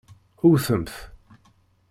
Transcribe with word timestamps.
Wwtemt! 0.49 0.89